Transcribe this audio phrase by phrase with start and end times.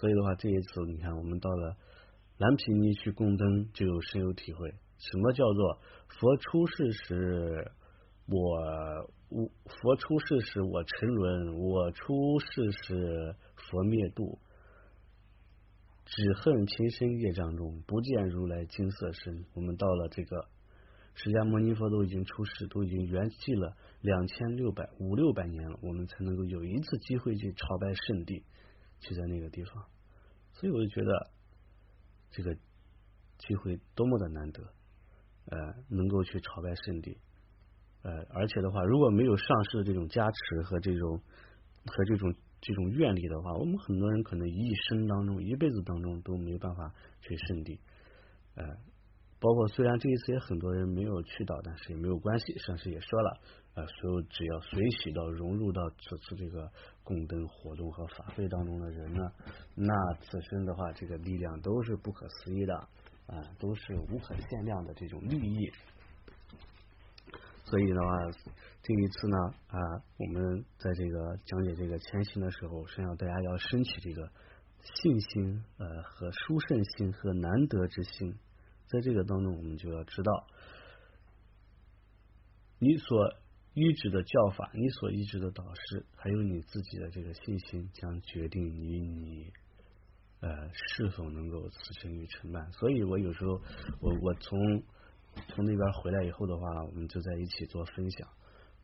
[0.00, 1.76] 所以的话，这一次你看，我们到了
[2.38, 4.70] 蓝皮尼去供灯，就深有体会。
[4.96, 5.78] 什么叫做
[6.08, 7.70] 佛出世时，
[8.26, 8.40] 我
[9.28, 14.38] 我佛出世时我沉沦，我出世时佛灭度。
[16.06, 19.44] 只恨情深业障重，不见如来金色身。
[19.52, 20.48] 我们到了这个
[21.14, 28.44] 释迦牟尼佛都已经出世，都已经圆寂了两千六百五六百年了，我们才能够有一次机会去朝拜圣地，
[29.00, 29.84] 就在那个地方。
[30.52, 31.30] 所以我就觉得
[32.30, 32.54] 这个
[33.38, 34.62] 机会多么的难得，
[35.46, 37.18] 呃，能够去朝拜圣地，
[38.02, 41.18] 呃，而且的话，如果没有上师的这种加持和这种
[41.86, 42.34] 和这种。
[42.62, 47.80] 这种愿力的话，我们很多人可能一生当中、一辈子当中都没办法去圣地。
[48.54, 48.62] 呃，
[49.40, 52.58] 包括虽然这一次也很多人没有去到，但是也没有关系。
[52.58, 53.40] 上师也说了，
[53.74, 56.70] 呃，所有只要随喜到融入到此次这个
[57.02, 59.32] 供灯活动和法会当中的人呢，
[59.74, 62.74] 那此生的话，这个力量都是不可思议的
[63.26, 65.72] 啊，都是无可限量的这种利益。
[67.64, 68.08] 所以的话，
[68.82, 69.36] 这一次呢
[69.68, 69.78] 啊，
[70.18, 74.28] 我们在这个讲解这个前行的时候，实际上大家要升起这个
[74.82, 78.34] 信心呃和殊胜心和难得之心，
[78.90, 80.46] 在这个当中，我们就要知道，
[82.78, 83.34] 你所
[83.74, 89.52] 依止的教法，你所依止的导师，还有你自己的这个信心，将决定于你
[90.40, 92.72] 呃是否能够此生于成办。
[92.72, 93.60] 所以我有时候
[94.00, 94.82] 我我从。
[95.54, 98.28] 从那边回来以后的话，我们就在一起做分享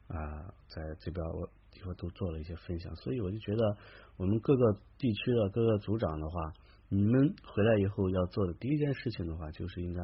[0.06, 3.76] 啊，在这边我以后都做了一些分享，所以我就觉得
[4.16, 6.54] 我们各个地区的各个组长的话，
[6.88, 10.02] 你们回来以后要做的第一件事情的话，就是应该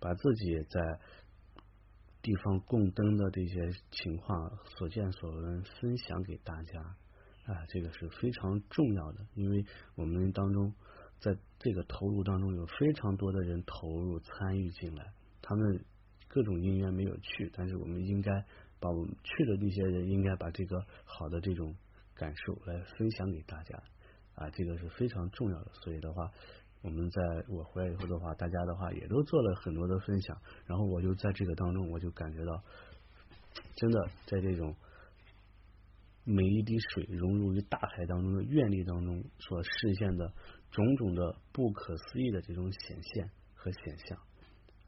[0.00, 1.00] 把自己在
[2.22, 6.80] 地方供灯的这些情况所见所闻分享给大家
[7.44, 10.72] 啊，这个是非常重要的，因为我们当中
[11.18, 15.12] 在这个投入当中有非常多的人投入参与进来。
[15.42, 15.84] 他们
[16.28, 18.30] 各种因缘没有去，但是我们应该
[18.80, 21.74] 把我们去的那些人，应该把这个好的这种
[22.14, 23.82] 感受来分享给大家
[24.34, 25.70] 啊，这个是非常重要的。
[25.74, 26.30] 所以的话，
[26.82, 32.62] 我们在我回来以后的话，大家的话也都做了很多的分享，然后我就在这个当中，我就感觉到，
[33.76, 34.74] 真的在这种
[36.24, 40.32] 每一滴水融入于大海当中的愿力当中所实现的
[40.70, 44.18] 种种的不可思议的这种显现和显象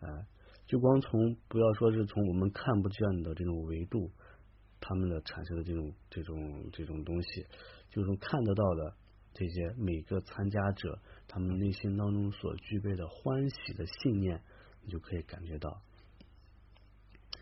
[0.00, 0.26] 啊。
[0.66, 4.10] 就光从不要说是从我们看不见的这种维度，
[4.80, 7.46] 他们的产生的这种这种这种东西，
[7.90, 8.94] 就是看得到的
[9.34, 14.40] 这些每个参加者他们内心当中所具备的欢喜的信念，
[14.82, 15.82] 你就可以感觉到。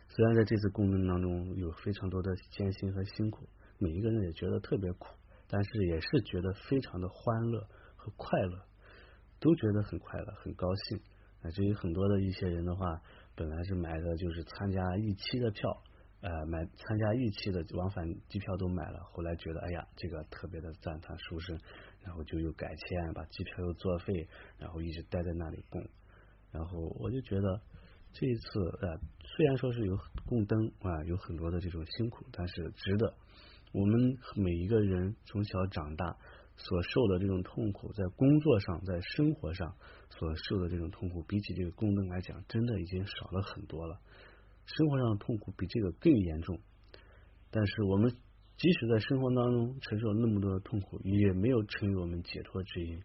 [0.09, 3.49] 虽然在这次共振当中有非常多的艰辛和辛苦，
[3.79, 5.07] 每一个人也觉得特别苦，
[5.49, 7.67] 但是也是觉得非常的欢乐
[7.97, 8.65] 和快乐，
[9.39, 11.01] 都觉得很快乐很高兴。
[11.43, 13.03] 啊，至于很多的一些人的话，
[13.35, 15.83] 本来是买的就是参加一期的票，
[16.23, 21.59] 呃，买参加预期的往返机票都买了，后来觉得哎呀，这个特别的赞叹殊胜，
[22.01, 25.87] 然后就又改签，把机票又作废，然后一直待在那里供。
[26.51, 27.61] 然后我就觉得
[28.13, 33.15] 这一次呃，虽然说是有供灯啊，有很多的这种辛苦，但是值得。
[33.73, 36.17] 我们每一个人从小长大。
[36.55, 39.75] 所受的这种痛苦，在工作上，在生活上
[40.11, 43.99] 所受的这种痛苦，比起这个供灯来讲，真的已经少了很多了。
[44.67, 46.59] 生活上的痛苦比这个更严重，
[47.51, 48.11] 但是我们
[48.57, 53.03] 即使在生活当中承受那么多的痛苦，也没有成为我们解脱之因。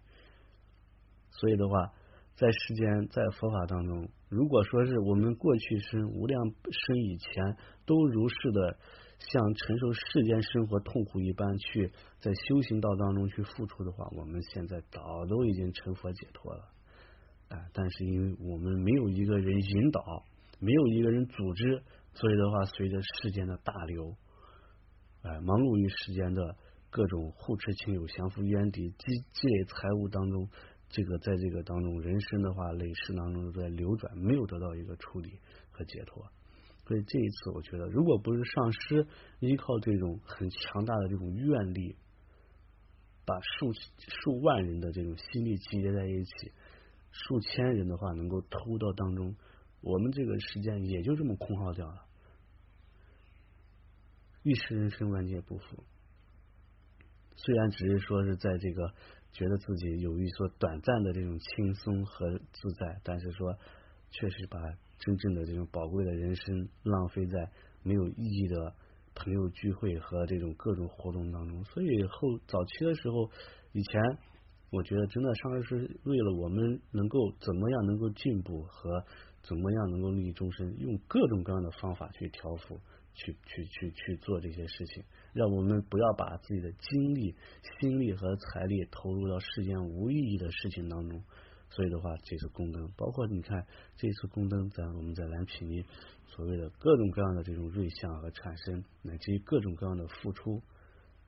[1.31, 1.93] 所以的话，
[2.35, 8.77] 在世间，在佛法当中，如果说是我们过去生、无量生以前都如是的。
[9.19, 16.69] 像承受世间生活痛苦一般，去在修行道当中去付出的话，我们现在早都已经成佛解脱了。
[17.49, 20.23] 啊，但是因为我们没有一个人引导，
[20.59, 24.15] 没有一个人组织，所以的话，随着世间的大流，
[25.21, 26.55] 哎，忙碌于世间的
[26.89, 30.49] 各种护持亲友、降服冤敌、积积累财物当中，
[30.89, 35.39] 这个在这个当中，人生的话，累世当中在流转，没有得到一个处理
[35.71, 36.25] 和解脱。
[36.87, 39.05] 所以这一次，我觉得，如果不是上师
[39.39, 41.97] 依靠这种很强大的这种愿力，
[43.25, 46.53] 把数数万人的这种心力集结在一起，
[47.11, 49.35] 数千人的话能够投入到当中，
[49.81, 52.05] 我们这个时间也就这么空耗掉了。
[54.43, 55.83] 一时人生，万劫不复。
[57.35, 58.93] 虽然只是说是在这个
[59.31, 63.57] 觉得自己有一所短暂的这种轻松和自在，但是说
[64.11, 64.59] 确实把。
[64.99, 67.51] 真正的这种宝贵的人生浪费在
[67.83, 68.73] 没有意义的
[69.13, 73.29] 朋友聚会和这种各种活动当中，所以后早期的时候，
[73.73, 74.01] 以前
[74.71, 79.05] 我觉得真的上师是为了我们能够怎么样能够进步和
[79.47, 82.77] 怎么样能够利益众生，用各种各样的方法去调伏，
[83.13, 87.33] 去去去去做这些事情，让我们不要把自己的精力、
[87.79, 91.23] 心力和财力投入到世间无意义的事情当中。
[91.69, 93.65] 所以的话，这次宫灯，包括你看
[93.95, 95.83] 这次宫灯，在我们在蓝皮尼
[96.27, 100.61] 所谓的各种各样的这种瑞相和产生，乃至于各种各样的付出，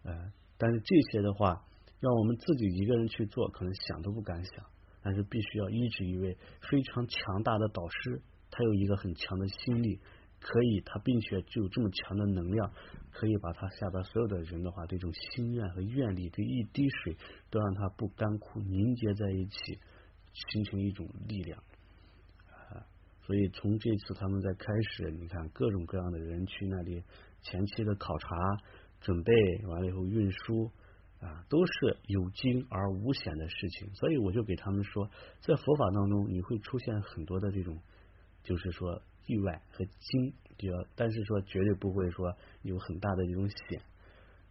[0.03, 1.65] 呃，但是这些的话，
[1.99, 4.65] 让我们自己一个人去做，可能想都不敢想。
[5.01, 6.37] 但是必须要依止一位
[6.69, 9.99] 非常强大的导师，他有一个很强的心力，
[10.39, 12.71] 可以他并且具有这么强的能量，
[13.11, 17.17] 可以把他下边所有的人的话，这种心愿和愿力，这一滴水
[17.49, 19.79] 都让他不干枯，凝结在一起。
[20.31, 21.61] 形成一种力量，
[23.25, 27.03] 所以从这次他们在开始，你看各种各样的人去那里
[27.41, 28.27] 前期的考察、
[29.01, 29.33] 准备
[29.65, 30.71] 完了以后运输
[31.21, 33.93] 啊，都是有惊而无险的事情。
[33.95, 35.09] 所以我就给他们说，
[35.41, 37.77] 在佛法当中，你会出现很多的这种，
[38.43, 43.81] 就是说意外和惊，比较，但是说绝对不会说有很大的这种险。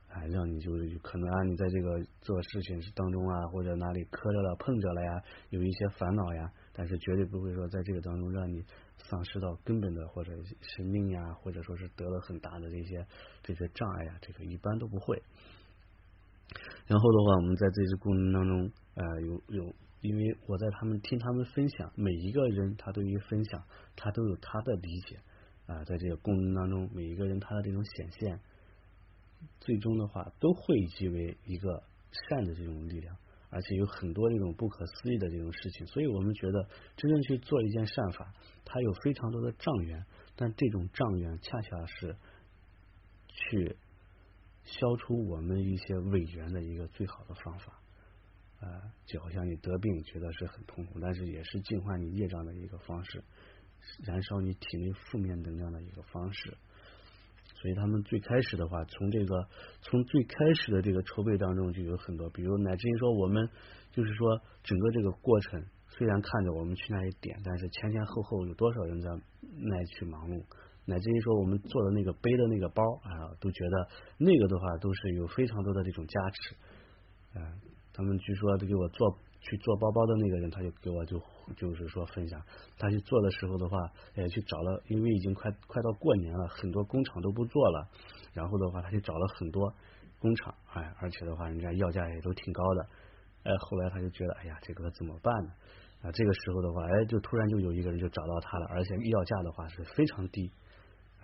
[0.09, 8.65] 啊，让你就是可能啊，你在这个做事情当中啊，或者哪里磕着了、碰着了呀，有一些烦恼呀，但是绝对不会说在这个当中让你
[8.97, 10.33] 丧失到根本的或者
[10.63, 13.07] 生命呀，或者说是得了很大的这些
[13.43, 15.23] 这些障碍呀，这个一般都不会。
[16.87, 23.63] 然后的话，我们在这次过程当中，呃，有有，因为我在他们听他们分享，每一个人他对于分享，
[23.97, 25.17] 他都有他的理解
[25.67, 28.41] 啊，在这个过程当中，每一个人他的这种显现。
[29.61, 33.17] 最终的话，都汇集为一个善的这种力量，
[33.51, 35.87] 而且有很多这种不可思议的这种事情。
[35.87, 36.67] 所以我们觉得，
[36.97, 38.33] 真正去做一件善法，
[38.65, 40.05] 它有非常多的障缘，
[40.35, 42.17] 但这种障缘恰恰是
[43.29, 43.77] 去
[44.69, 47.73] 消除我们一些伪缘的一个最好的方法。
[48.61, 48.67] 啊，
[49.07, 53.23] 就好像你得病觉得是很痛苦，但是也是净化你业障的一个方式，
[54.05, 56.57] 燃烧你体内负面能量的一个方式。
[57.55, 59.49] 所以他们最开始的话，从这个
[59.81, 63.49] 从最开始的这个筹备当中就有很多，比如乃至于说我们
[63.93, 69.09] 就是说整个这个过程，虽然看着我们去那里点，但是前前后后有多少人在
[69.57, 70.45] 那去忙碌，
[70.89, 73.89] 乃至于说我们做的那个背的那个包啊，都觉得
[74.19, 76.57] 那个的话都是有非常多的这种加持，
[77.37, 77.61] 嗯，
[77.93, 79.19] 他们据说都给我做。
[79.41, 81.17] 去做包包的那个人，他就给我就
[81.57, 82.43] 就是说分享，
[82.77, 83.79] 他去做的时候的话，
[84.17, 87.89] 也去找了，因为已经快快到过年了，很多工厂都不做了，
[88.33, 89.73] 然后的话他就找了很多
[90.19, 92.87] 工厂，哎，而且的话人家要价也都挺高的，
[93.45, 95.53] 哎，后来他就觉得，哎呀，这个怎么办呢？
[96.03, 100.51] 啊，这个时候的话，哎，就突然就有一个人就找到他了，而且要价的话是非常低，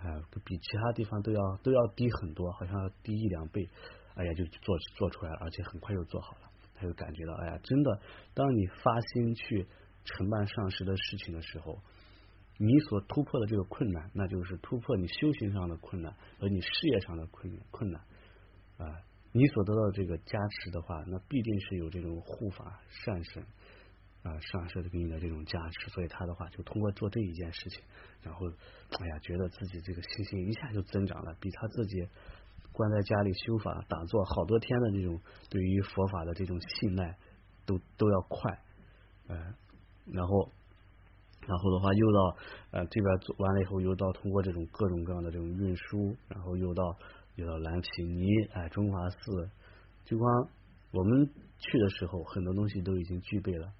[0.05, 3.67] 哎，比其他地方都要都要低很多，好像要低一两倍，
[4.13, 6.51] 哎呀，就做做出来了，而且很快就做好了。
[6.75, 7.99] 他就感觉到，哎呀，真的，
[8.33, 9.65] 当你发心去
[10.03, 11.79] 承办上师的事情的时候，
[12.57, 18.01] 你所突破的这个困难，那就是突破你修行上的困难和你事业上的困困难
[18.77, 19.01] 啊。
[19.31, 23.43] 你所得到的这个加持的话，那必定是有这种护法善神
[24.25, 27.81] 啊上师给你的这种加持，所以他的话就通过做这一件事情，
[28.21, 32.09] 然后，哎呀，觉得自己这个信心一下就增长了，比他自己。
[32.77, 37.17] 关在家里修法打坐好多天的这种对于佛法的这种信赖
[37.65, 38.59] 都都要快，
[39.27, 39.55] 呃，
[40.11, 40.51] 然后
[41.47, 42.37] 然后的话又到
[42.71, 46.97] 呃这边做完了以后又到通过这种各种各样的这种运输，然后又到
[47.35, 49.49] 又到蓝皮尼哎中华寺，
[50.03, 50.49] 就光
[50.91, 53.71] 我们去的时候很多东西都已经具备了。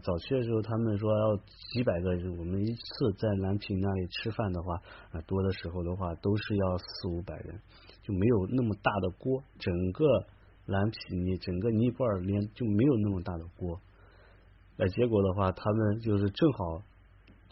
[0.00, 4.80] 早期的时候他们说要几百个人，我们一次在蓝皮那里吃饭的话，
[5.26, 7.60] 多的时候的话都是要四五百人。
[8.02, 10.04] 就没有那么大的锅，整个
[10.66, 13.80] 蓝皮尼，整个尼泊尔连就没有那么大的锅。
[14.76, 16.82] 呃，结果的话，他们就是正好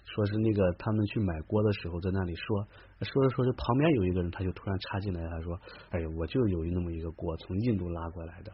[0.05, 2.67] 说是那个他们去买锅的时候，在那里说
[3.03, 5.57] 说着说着，旁边有一个人，他就突然插进来，他说
[5.91, 8.53] ：“哎，我就有那么一个锅，从印度拉过来的。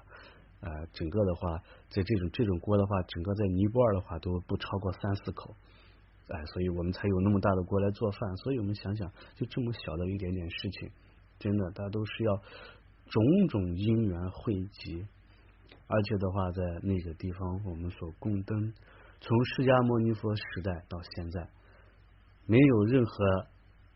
[0.60, 1.58] 呃，整个的话，
[1.90, 5.54] 在这种这种锅的话，整个在尼泊尔的话都不超过三四口。
[6.28, 8.36] 哎，所以我们才有那么大的锅来做饭。
[8.38, 10.90] 所以我们想想，就这么小的一点点事情。”
[11.38, 12.34] 真的，大家都是要
[13.08, 15.06] 种种因缘汇集，
[15.86, 18.72] 而且的话，在那个地方，我们所供灯，
[19.20, 21.46] 从释迦牟尼佛时代到现在，
[22.46, 23.46] 没有任何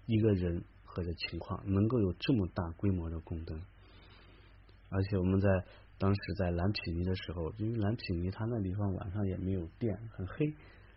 [0.05, 3.59] 一个人或者情况能够有这么大规模的供灯。
[4.90, 5.49] 而且我们在
[6.00, 10.52] 当时在蓝毗尼的时候，因为蓝毗尼它那地方晚上也没有电，很黑，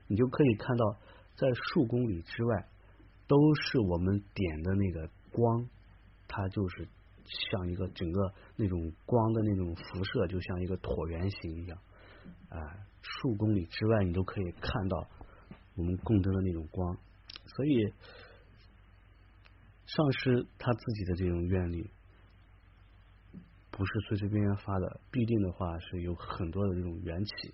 [0.08, 0.98] 你就可以看到
[1.36, 2.70] 在数公里之外
[3.28, 5.68] 都是我们点的那个光。
[6.26, 6.88] 它就是
[7.26, 11.78] 像一个整个那种光的那种辐射，就像一个椭圆形一样，
[12.50, 12.58] 啊
[13.02, 15.06] 数公里之外，你都可以看到
[15.76, 16.98] 我们供灯的那种光。
[17.46, 17.94] 所以，
[19.86, 21.92] 上师他自己的这种愿力，
[23.76, 27.52] 不是随随便便发的，必定的话是有很多的这种缘起。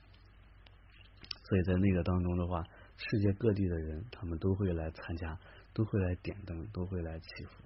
[1.48, 2.62] 所以在那个当中的话，
[2.98, 5.40] 世界各地的人他们都会来参加，
[5.74, 7.64] 都会来点灯，都会来祈福。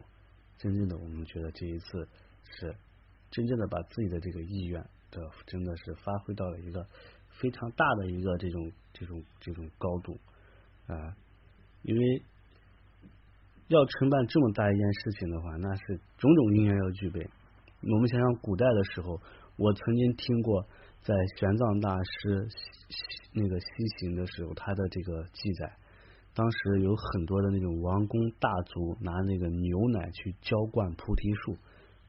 [0.60, 2.08] 真正的，我们觉得这一次
[2.52, 2.76] 是
[3.32, 4.80] 真正的把自己的这个意愿
[5.10, 6.86] 的，真的是发挥到了一个
[7.32, 10.18] 非常大的一个这种这种这种高度
[10.86, 11.18] 啊！
[11.82, 12.22] 因为
[13.68, 17.28] 要承办这么大一件事情的话，那是种种因缘要具备。
[17.86, 19.20] 我们想想古代的时候，
[19.58, 20.64] 我曾经听过
[21.02, 22.48] 在玄奘大师
[23.34, 23.68] 那个西
[24.00, 25.74] 行的时候，他的这个记载。
[26.34, 31.58] 当时有很多的那种王公大族拿那个牛奶去浇灌菩提树，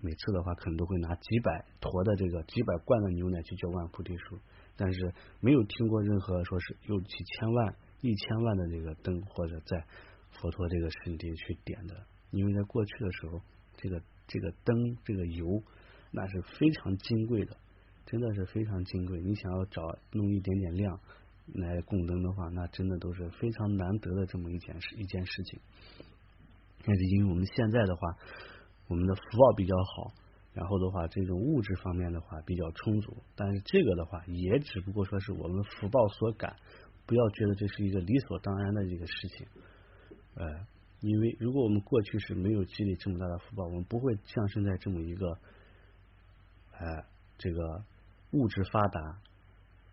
[0.00, 4.38] 每次的话可能都会拿几百坨的这个几百罐的牛奶去浇灌菩提树，
[4.76, 9.84] 但是没有听过任何说是有几千万、一千万的这个灯或者在
[10.30, 13.40] 佛陀这个圣地去点的，因为在过去的时候，
[13.76, 15.62] 这个这个灯这个油
[16.10, 17.56] 那是非常金贵的，
[18.06, 21.00] 真的是非常金贵，你想要找弄一点点亮。
[21.52, 25.60] 来供灯的话，那真的都是非常难得的这么一件事一件事情。
[26.86, 28.16] 那是因为我们现在的话，
[28.88, 30.14] 我们的福报比较好，
[30.54, 33.22] 然后的话，这种物质方面的话比较充足。
[33.36, 36.56] 但是这个的话，也只不过说是我们福报所感，
[37.04, 39.46] 不要觉得这是一个理所当然的一个事情。
[40.36, 40.66] 呃，
[41.04, 45.38] 因为如果我们过去是没有积累这么大的福报，我们不会降生在这么一个，
[46.72, 47.04] 呃，
[47.38, 47.84] 这个
[48.32, 49.18] 物质发达。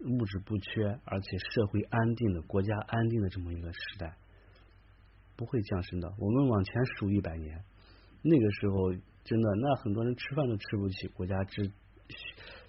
[0.03, 4.17] 物质不缺，而且社会安定的国家安定的这么一个时代，
[5.35, 6.11] 不会降生的。
[6.17, 7.63] 我们往前数一百年，
[8.23, 8.91] 那个时候
[9.23, 11.71] 真的，那很多人吃饭都吃不起，国家之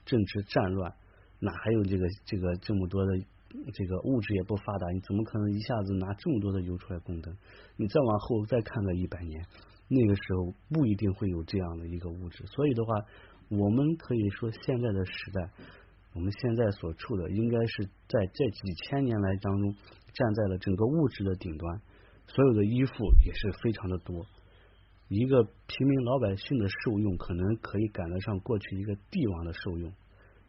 [0.05, 0.95] 政治战乱，
[1.39, 3.25] 哪还有这个这个这么多的
[3.73, 7.37] 这个物质也不发达，你怎么可能一下子拿这么多的油出来供灯？
[7.76, 9.44] 你再往后再看个一百年，
[9.88, 12.44] 那个时候不一定会有这样的一个物质。
[12.47, 12.94] 所以的话，
[13.49, 15.50] 我们可以说现在的时代。
[16.14, 19.75] 我们现在所处的，应该是在这几千年来当中，
[20.12, 21.80] 站在了整个物质的顶端，
[22.26, 22.92] 所有的衣服
[23.25, 24.26] 也是非常的多。
[25.09, 29.90] 一个平民老百姓的受用，可能可以赶得上过去一个帝王的受用。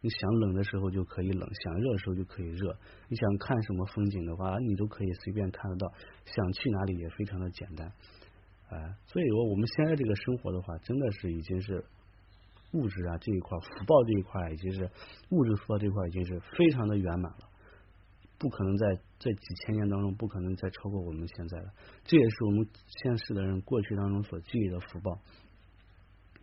[0.04, 2.76] 你想冷的时候就可以冷，想热的时候就可以热。
[3.08, 5.90] 你想看什么风景的话，你都可以随便看得到。
[6.26, 7.90] 想去哪里也非常的简单。
[8.68, 11.82] 哎，所以说我们现在这个生活的话，真的是已经是。
[12.74, 14.90] 物质啊这一块，福报这一块已经是
[15.30, 17.48] 物质福报这一块已经是非常的圆满了，
[18.36, 21.72] 不可能在这几千年当中不可能再超过我们现在了。
[22.02, 25.16] 这也是我们现世的人过去当中所积累的福报。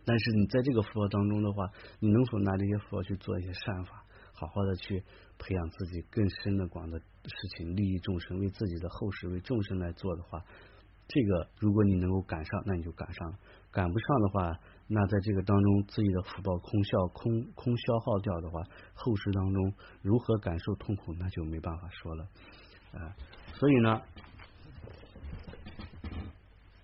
[0.04, 5.02] 但是你在这个福报当中的话，你能否拿这些福报去做一些善法，好好的去
[5.38, 10.44] 培养自己更深的广的事情，利益众生，为自己的后世为众生来做的话，
[11.06, 13.38] 这个如果你能够赶上，那你就赶上了；
[13.70, 14.58] 赶不上的话。
[14.88, 18.60] 那在这个当中，自己的福报空消空空消耗掉的话，
[18.92, 22.28] 后世当中如何感受痛苦，那就没办法说了
[22.92, 23.16] 啊。
[23.54, 24.02] 所以呢，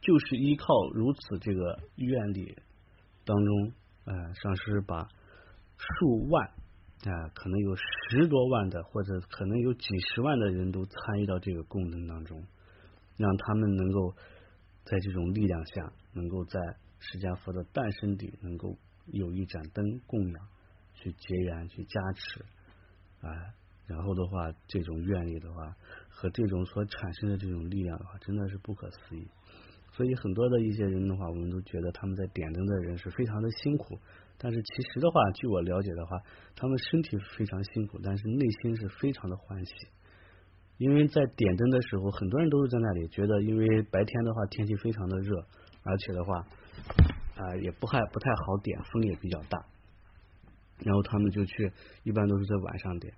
[0.01, 2.57] 就是依靠如此这个愿力
[3.29, 3.73] 当中，
[4.07, 5.07] 呃，上师把
[5.77, 6.49] 数万
[7.05, 12.43] 啊，可能有十多万的，或者可能有几十万的人都参与到这个功能当中，
[13.19, 14.15] 让他们能够
[14.85, 16.59] 在这种力量下，能够在。
[17.01, 20.49] 释迦佛的诞生地能够有一盏灯供养，
[20.95, 22.45] 去结缘，去加持，
[23.21, 23.31] 啊，
[23.87, 25.77] 然后的话，这种愿力的话，
[26.09, 29.29] 和这种所产生的这种力量的话，真的是不可思议。
[29.99, 33.99] 所以很多的一些人的话，我们都觉得他们在点灯的人是非常的辛苦，
[34.39, 36.17] 但是其实的话，据我了解的话，
[36.55, 39.73] 他们身体非常辛苦，但是内心是非常的欢喜。
[40.77, 45.45] 因为在点灯的时候，很多人都是在那里觉得，因为白天的话天气非常的热，
[45.83, 46.47] 而且的话。
[47.39, 49.65] 啊，也不太不太好点，风也比较大。
[50.85, 51.71] 然后他们就去，
[52.03, 53.15] 一般都是在晚上点。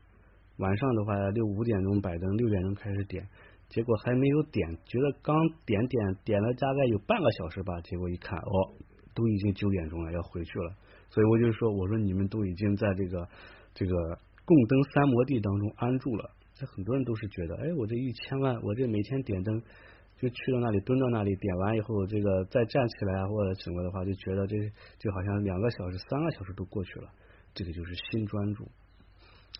[0.58, 3.26] 晚上的话，六五点钟摆灯，六点钟开始点，
[3.70, 5.34] 结果还没有点，觉得刚
[5.64, 8.76] 点点点了大概有半个小时吧，结果一看，哦，
[9.14, 10.74] 都已经九点钟了，要回去了。
[11.08, 13.26] 所以我就说，我说你们都已经在这个
[13.72, 13.94] 这个
[14.44, 16.30] 供灯三摩地当中安住了。
[16.52, 19.62] 这很多人都是觉得，哎，我这一千万，我这每天点灯。
[20.20, 24.54] 就去到那里蹲到那里点完以后，这个再站起来或者什么的话，就觉得这
[24.98, 27.08] 就好像两个小时、三个小时都过去了。
[27.54, 28.68] 这个就是心专注，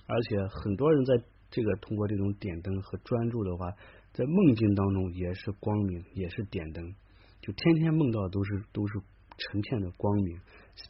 [0.07, 1.15] 而且很多人在
[1.51, 3.73] 这个通过这种点灯和专注的话，
[4.13, 6.95] 在梦境当中也是光明，也是点灯，
[7.41, 8.95] 就天天梦到都是都是
[9.39, 10.39] 成片的光明，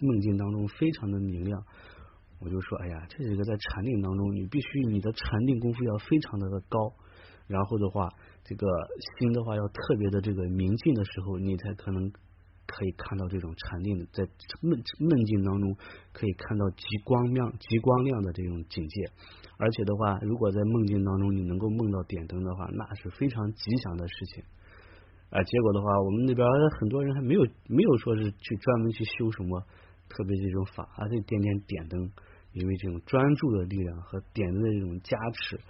[0.01, 1.65] 梦境当中非常的明亮。
[2.41, 6.95] 我就说，哎呀，这是一个在禅定当中，你必须你的禅定功夫要非常的高，
[7.47, 8.09] 然后的话，
[8.45, 8.67] 这个
[9.19, 12.11] 心的话要特别的这个明净的时候，你才可能
[12.71, 14.23] 可以看到这种禅定的，在
[14.63, 15.75] 梦梦境当中
[16.13, 19.11] 可以看到极光亮、极光亮的这种境界。
[19.59, 24.45] 而且的话，如果在梦境当中你能够梦到点灯的话，那是非常吉祥的事情。
[25.31, 26.47] 啊，结果的话，我们那边
[26.79, 29.61] 很多人还没有没有说是去专门去修什么
[30.09, 32.11] 特别这种法，而且点点点灯。
[32.53, 35.61] 因为这种专注的力量和点灯的这种加持，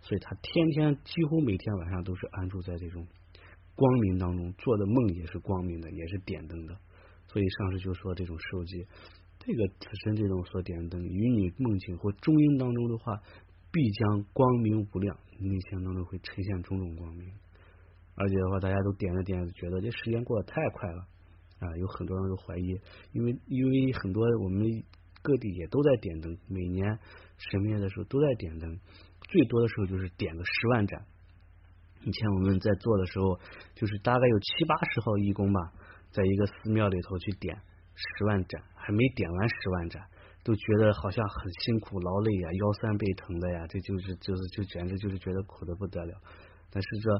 [0.00, 3.04] 所以他天天几乎每天晚上都是安住在这种
[3.78, 6.76] 光明当中，做的梦也是光明的，也是点灯的。
[7.28, 8.84] 所以上师就说这种受记，
[9.38, 13.22] 这个此身这种所点灯，与你梦境或中阴当中的话，
[13.70, 17.30] 必将光明无量，内心当中会呈现种种光明。
[18.16, 21.06] 而且的话，大家都点着点着，觉得这时间过得太快了
[21.60, 21.76] 啊！
[21.76, 22.80] 有很多人都怀疑，
[23.12, 24.82] 因为因为很多我们。
[25.20, 26.96] 各地也都在点灯，每年
[27.36, 28.78] 神灭的时候都在点灯，
[29.28, 31.04] 最多的时候就是点个十万盏。
[32.04, 33.38] 以前我们在做的时候，
[33.74, 35.60] 就是大概有七八十号义工吧，
[36.10, 37.56] 在一个寺庙里头去点
[37.94, 40.02] 十万盏，还没点完十万盏，
[40.44, 46.14] 都觉得好像很辛苦劳累呀，腰酸背疼的呀，这就是就是就简直就是觉得苦的不得了。
[46.70, 47.10] 但是这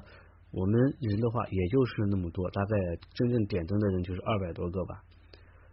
[0.51, 2.77] 我们人的话，也就是那么多，大概
[3.15, 5.03] 真正点灯的人就是二百多个吧。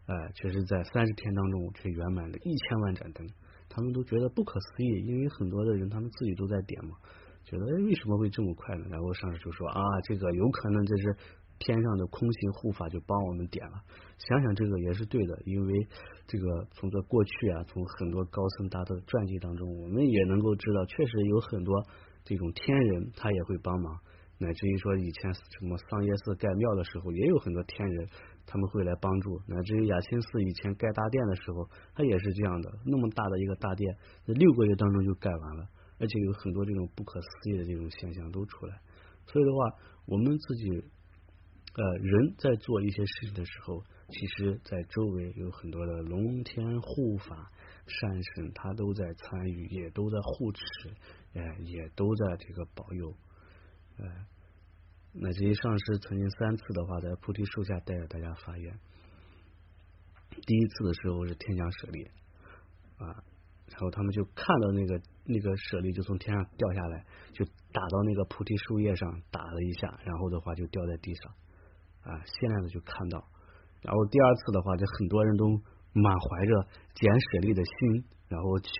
[0.08, 3.28] 哎，确实，在三十天当中却圆满了一千万盏灯，
[3.68, 6.96] 他们都觉得不可思议，因为很多的人他们自己都在点嘛，
[7.46, 8.86] 觉得为什么会这么快呢？
[8.90, 11.16] 然后上师就说啊，这个有可能这是
[11.60, 13.74] 天上的空行护法就帮我们点了。
[14.18, 15.88] 想想这个也是对的，因为
[16.28, 21.74] 这个从这过去啊，从很多高僧大德的传记当中，我们也能够知道，确实有很多
[22.24, 24.00] 这种天人他也会帮忙，
[24.40, 28.10] 乃至于说以前什么桑耶寺盖庙的时候，也有很多天人。
[28.48, 33.92] 他们会来帮助，乃至于雅清寺以前盖大殿的时候，它也是这样的，那么大的一个大殿，
[34.24, 35.66] 在六个月当中就盖完了，
[36.00, 38.80] 而且有很多这种不可思议的这种现象都出来。
[39.26, 47.52] 所以的话，我们自己呃人在做一些事情的时候，其实在周围有很多的龙天护法
[47.88, 50.62] 善神，他都在参与，也都在护持，
[51.34, 53.16] 哎，也都在这个保佑，
[53.98, 54.28] 哎。
[55.18, 58.78] 那这些上师曾经三次的话，在菩提树下带着大家发愿。
[60.46, 62.12] 第一次的时候是天降舍利
[62.98, 63.24] 啊，
[63.76, 71.34] 然后他们就看到那个那个舍利就从天上掉下来，就打到那个菩提树叶上打了一下，然后的话就掉在地上
[72.04, 73.22] 啊，现在的就看到。
[73.82, 75.46] 然后第二次的话，就很多人都
[75.92, 78.72] 满怀着捡舍利的心，然后去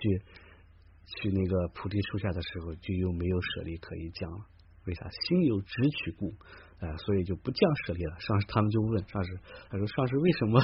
[1.04, 4.46] 去那个菩提树下的时候，就又没有舍利可以降了。
[4.86, 6.32] 为啥心有直取故，
[6.78, 8.18] 哎，所以就不降舍利了。
[8.18, 10.58] 上师他们就问上师，他说上师为什么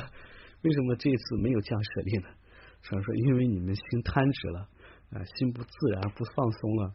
[0.63, 2.29] 为什么这次没有降舍利呢？
[2.83, 4.69] 上师说因为你们心贪执了，
[5.11, 6.95] 啊，心不自然不放松了，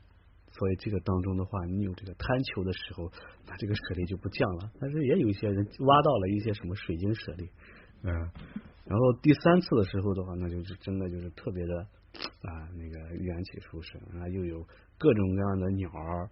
[0.52, 3.12] 所以这个当中的话，你有这个贪求的时候，
[3.48, 4.72] 那这个舍利就不降了。
[4.80, 7.50] 但是也有一些人挖到了一些什么水晶舍利，
[8.04, 8.12] 嗯，
[8.86, 11.80] 然后第三次的时候的话，那就是真的就是特别的
[12.42, 14.66] 啊，那个缘起出生啊，又有
[14.98, 16.30] 各种各样的鸟儿。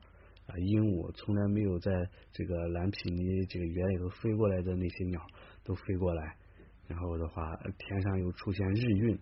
[0.47, 1.91] 啊，鹦鹉从来没有在
[2.31, 5.19] 这个蓝皮尼这个园里头飞过来的那些鸟
[5.63, 6.37] 都飞过来，
[6.85, 9.19] 然后的话，天上又出现日晕，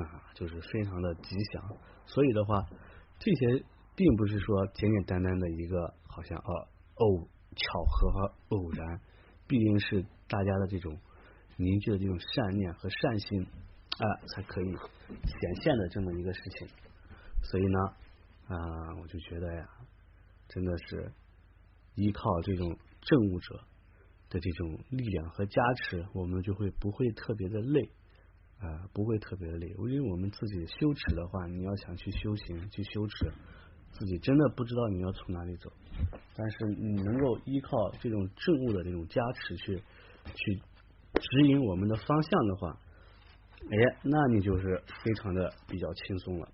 [0.00, 1.76] 啊，就是非常的吉祥。
[2.06, 2.64] 所以的话，
[3.18, 9.00] 这些并不是说简简单单的一个好像哦偶巧合和偶然，
[9.46, 10.98] 必定是大家的这种
[11.56, 14.04] 凝聚的这种善念和善心啊，
[14.34, 14.72] 才可以
[15.24, 16.68] 显现的这么一个事情。
[17.42, 17.78] 所以呢。
[18.48, 18.54] 啊，
[19.02, 19.68] 我就觉得呀，
[20.46, 21.12] 真的是
[21.96, 23.56] 依靠这种政务者
[24.30, 27.90] 的这种力量和加持，我们就会不会特别的累
[28.60, 29.68] 啊，不会特别的累。
[29.68, 33.30] 因为我们自己修持的话，你要想去修行、去修持，
[33.92, 35.70] 自己真的不知道你要从哪里走。
[36.34, 39.76] 但是你能够依靠这种正物的这种加持去
[40.34, 40.54] 去
[41.14, 42.78] 指引我们的方向的话，
[43.70, 46.48] 哎，那你就是非常的比较轻松了。